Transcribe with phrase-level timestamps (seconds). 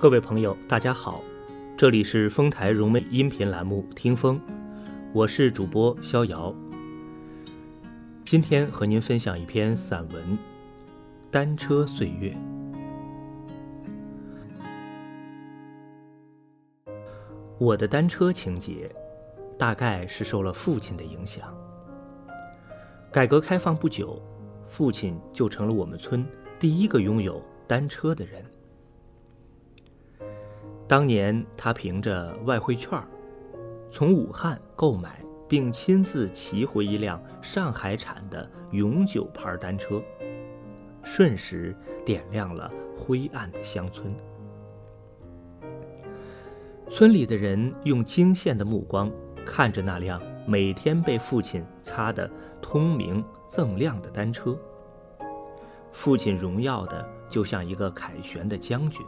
[0.00, 1.20] 各位朋友，大家好，
[1.76, 4.40] 这里是丰台融媒音频栏目《听风》，
[5.12, 6.54] 我是主播逍遥。
[8.24, 10.22] 今天和您分享一篇散文
[11.32, 12.30] 《单车岁月》。
[17.58, 18.88] 我的单车情节，
[19.58, 21.52] 大概是受了父亲的影响。
[23.10, 24.22] 改革开放不久，
[24.68, 26.24] 父亲就成了我们村
[26.56, 28.44] 第一个拥有单车的人。
[30.88, 32.98] 当年他凭着外汇券
[33.90, 40.02] 从武汉购买并亲自骑回一辆上海产的永久牌单车，
[41.02, 44.14] 瞬时点亮了灰暗的乡村。
[46.88, 49.12] 村里的人用惊羡的目光
[49.44, 52.30] 看着那辆每天被父亲擦得
[52.62, 54.58] 通明锃亮的单车。
[55.92, 59.04] 父亲荣耀的就像一个凯旋的将军。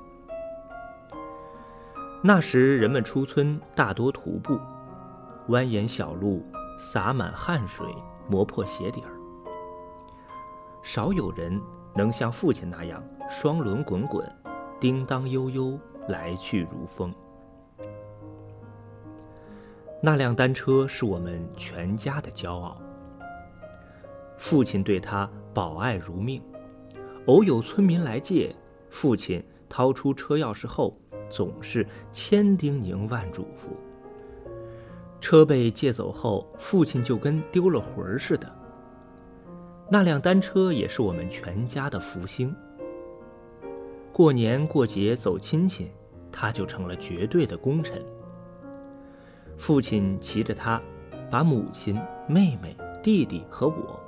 [2.22, 4.60] 那时人们出村大多徒步，
[5.48, 6.44] 蜿蜒小路
[6.78, 7.86] 洒满汗水，
[8.28, 9.10] 磨破鞋底儿。
[10.82, 11.58] 少有人
[11.94, 14.30] 能像父亲那样双轮滚滚，
[14.78, 17.10] 叮当悠悠，来去如风。
[20.02, 22.78] 那辆单车是我们全家的骄傲。
[24.36, 26.42] 父亲对他保爱如命，
[27.26, 28.54] 偶有村民来借，
[28.90, 30.98] 父亲掏出车钥匙后，
[31.30, 33.70] 总是千叮咛万嘱咐。
[35.20, 38.50] 车被借走后，父亲就跟丢了魂儿似的。
[39.88, 42.54] 那辆单车也是我们全家的福星。
[44.12, 45.90] 过年过节走亲戚，
[46.32, 48.02] 他就成了绝对的功臣。
[49.56, 50.80] 父亲骑着它，
[51.30, 54.00] 把母亲、妹妹、弟弟和我，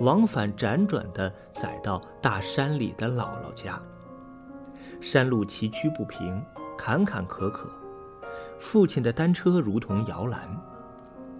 [0.00, 3.80] 往返辗转地载到大山里的姥姥家。
[5.00, 6.42] 山路崎岖不平，
[6.76, 7.66] 坎坎坷坷，
[8.58, 10.40] 父亲的单车如同摇篮，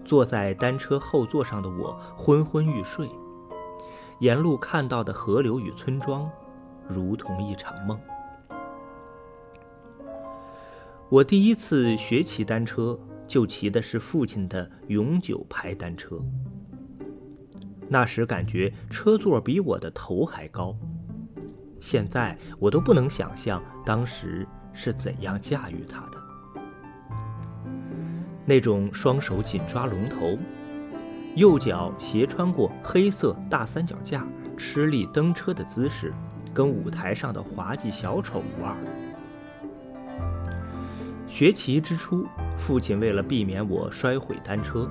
[0.03, 3.09] 坐在单车后座上的我昏昏欲睡，
[4.19, 6.29] 沿路看到的河流与村庄，
[6.87, 7.99] 如同一场梦。
[11.09, 12.99] 我第一次学骑单车。
[13.27, 16.15] 就骑的是父亲的永久牌单车。
[17.89, 20.75] 那时感觉车座比我的头还高，
[21.79, 26.21] 现在我都不能想象当时是怎样驾驭它的。
[28.45, 30.37] 那种双手紧抓龙头，
[31.35, 34.23] 右脚斜穿过黑色大三脚架，
[34.55, 36.13] 吃力蹬车的姿势，
[36.53, 38.75] 跟舞台上的滑稽小丑无二。
[41.27, 42.27] 学骑之初。
[42.57, 44.89] 父亲为了避免我摔毁单车，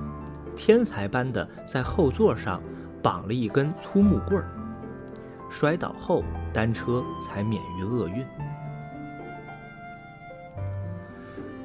[0.55, 2.61] 天才般的在后座上
[3.01, 4.51] 绑了一根粗木棍儿，
[5.49, 6.23] 摔倒后
[6.53, 8.23] 单车才免于厄运。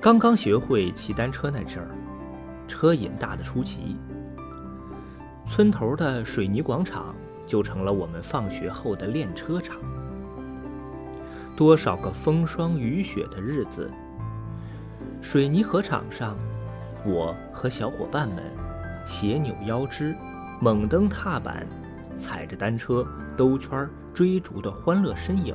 [0.02, 1.90] 刚刚学会骑单车那阵儿，
[2.66, 3.98] 车瘾大的出奇，
[5.46, 7.14] 村头的水泥广场
[7.46, 9.76] 就成了我们放学后的练车场。
[11.54, 13.90] 多少个风霜雨雪的日子。
[15.20, 16.34] 水泥河场上，
[17.04, 18.42] 我和小伙伴们
[19.04, 20.14] 斜扭腰肢，
[20.62, 21.66] 猛蹬踏板，
[22.16, 23.06] 踩着单车
[23.36, 25.54] 兜圈追逐的欢乐身影，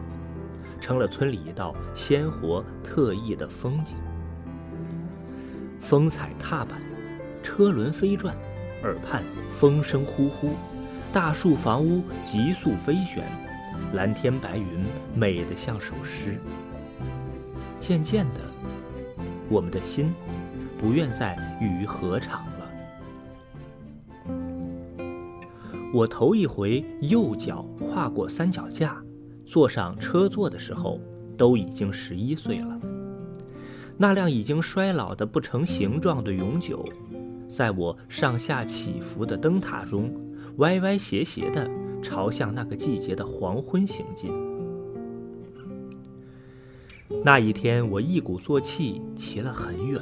[0.79, 3.97] 成了村里一道鲜活特异的风景。
[5.87, 6.81] 风踩踏板，
[7.43, 8.35] 车轮飞转，
[8.81, 9.21] 耳畔
[9.53, 10.49] 风声呼呼，
[11.13, 13.23] 大树房屋急速飞旋，
[13.93, 16.39] 蓝天白云美得像首诗。
[17.79, 18.41] 渐渐的。
[19.47, 20.11] 我们的心
[20.75, 22.65] 不愿再与合场了。
[25.93, 28.99] 我头一回右脚跨过三脚架，
[29.45, 30.99] 坐上车座的时候，
[31.37, 32.79] 都已经十一岁了。
[33.97, 36.83] 那辆已经衰老的不成形状的永久，
[37.47, 40.13] 在我上下起伏的灯塔中，
[40.57, 41.69] 歪歪斜斜地
[42.01, 44.31] 朝向那个季节的黄昏行进。
[47.23, 50.01] 那一天，我一鼓作气骑了很远，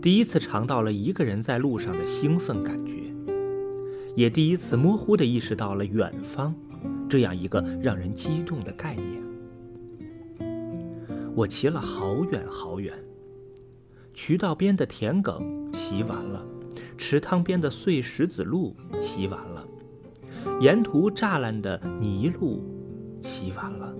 [0.00, 2.92] 第一次尝到了一个人在路上的兴奋感觉，
[4.14, 6.54] 也第一次模糊地意识到了远方
[7.08, 9.33] 这样一个让人激动的概念。
[11.36, 12.94] 我骑了好远好远，
[14.12, 15.42] 渠道边的田埂
[15.72, 16.46] 骑完了，
[16.96, 19.66] 池塘边的碎石子路骑完了，
[20.60, 22.62] 沿途栅栏的泥路
[23.20, 23.92] 骑完了。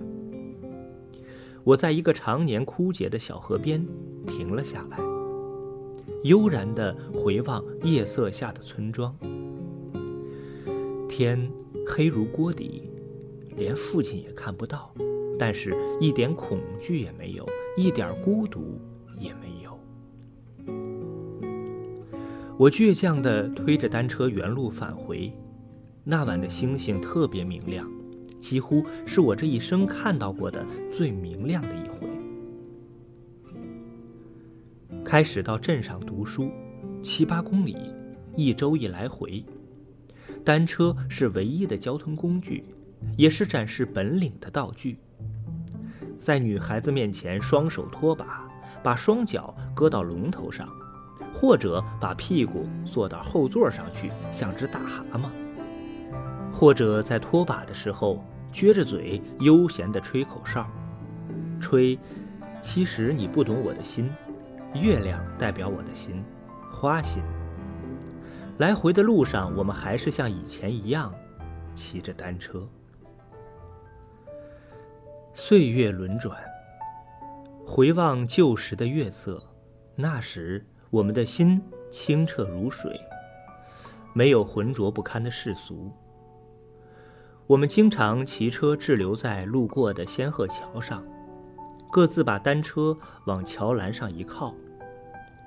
[1.65, 3.85] 我在一个常年枯竭的小河边
[4.25, 4.97] 停了下来，
[6.23, 9.13] 悠然地回望夜色下的村庄。
[11.09, 11.51] 天
[11.85, 12.89] 黑如锅底，
[13.57, 14.93] 连父亲也看不到，
[15.37, 17.45] 但是一点恐惧也没有，
[17.77, 18.79] 一点孤独
[19.19, 19.77] 也没有。
[22.57, 25.31] 我倔强地推着单车原路返回，
[26.03, 27.85] 那晚的星星特别明亮，
[28.39, 32.07] 几乎是我这一生看到过的最明亮的一回。
[35.03, 36.49] 开始到镇上读书，
[37.03, 37.75] 七八公里，
[38.35, 39.43] 一周一来回，
[40.43, 42.63] 单车是唯一的交通工具，
[43.17, 44.97] 也是展示本领的道具。
[46.17, 48.47] 在女孩子面前，双手拖把，
[48.81, 50.67] 把双脚搁到龙头上。
[51.37, 55.29] 或者把屁股坐到后座上去，像只大蛤蟆；
[56.53, 60.65] 或者在拖把的时候撅着嘴悠闲地吹口哨，
[61.59, 61.99] 吹。
[62.61, 64.09] 其实你不懂我的心，
[64.73, 66.23] 月亮代表我的心，
[66.71, 67.21] 花心。
[68.57, 71.13] 来回的路上，我们还是像以前一样，
[71.75, 72.65] 骑着单车。
[75.37, 76.41] 岁月轮转，
[77.67, 79.43] 回望旧时的月色，
[79.95, 80.65] 那时。
[80.91, 81.61] 我们的心
[81.91, 82.97] 清澈如水，
[84.13, 85.91] 没有浑浊不堪的世俗。
[87.47, 91.03] 我们经常骑车滞留在路过的仙鹤桥上，
[91.91, 94.53] 各自把单车往桥栏上一靠，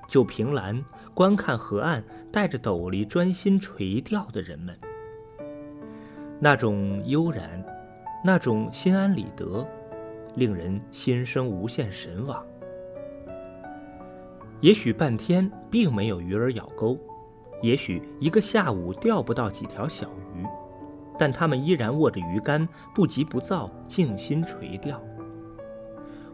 [0.07, 4.77] 就凭栏观看河岸带着斗笠专心垂钓的人们。
[6.39, 7.65] 那种悠然，
[8.23, 9.65] 那种心安理得，
[10.39, 12.43] 令人心生无限神往。
[14.61, 16.97] 也许半天并没有鱼儿咬钩，
[17.61, 20.43] 也许一个下午钓不到几条小鱼，
[21.17, 25.01] 但他们依然握着鱼竿，不急不躁，静心垂钓。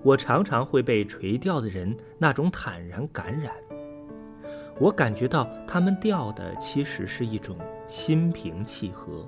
[0.02, 3.52] 我常常会被垂钓的人那种坦然感染，
[4.80, 7.58] 我感觉到他们钓的其实是一种
[7.88, 9.28] 心平气和。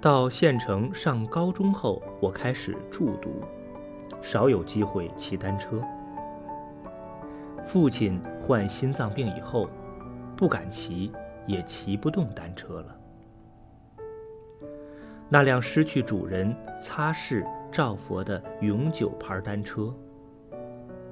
[0.00, 3.42] 到县城上高中后，我开始住读。
[4.22, 5.80] 少有机会骑单车。
[7.64, 9.68] 父亲患心脏病以后，
[10.36, 11.12] 不敢骑，
[11.46, 12.96] 也骑不动单车了。
[15.28, 19.92] 那辆失去主人擦拭照佛的永久牌单车，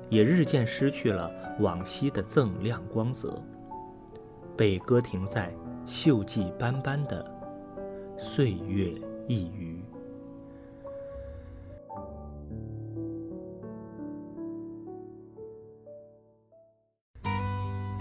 [0.09, 3.43] 也日渐失去了往昔的锃亮光泽，
[4.57, 5.53] 被搁停在
[5.87, 7.25] 锈迹斑斑的
[8.19, 8.93] 岁月
[9.29, 9.83] 一隅。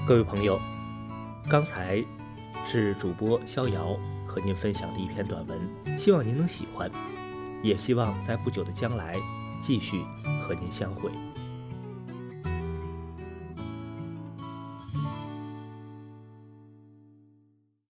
[0.07, 0.59] 各位朋友，
[1.49, 2.03] 刚才
[2.67, 5.57] 是主播逍遥和您分享的一篇短文，
[5.97, 6.91] 希望您能喜欢，
[7.63, 9.15] 也希望在不久的将来
[9.61, 10.01] 继续
[10.45, 11.09] 和您相会。